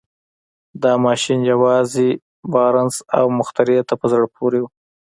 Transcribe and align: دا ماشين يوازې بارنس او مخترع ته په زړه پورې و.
دا 0.83 0.93
ماشين 1.05 1.39
يوازې 1.51 2.09
بارنس 2.53 2.95
او 3.17 3.25
مخترع 3.39 3.79
ته 3.89 3.93
په 4.01 4.05
زړه 4.11 4.27
پورې 4.35 4.59
و. 4.61 4.65